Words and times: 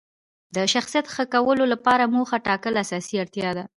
د 0.55 0.57
شخصیت 0.73 1.05
ښه 1.13 1.23
کولو 1.33 1.63
لپاره 1.73 2.11
موخه 2.15 2.37
ټاکل 2.47 2.73
اساسي 2.83 3.15
اړتیا 3.23 3.49
ده. 3.57 3.63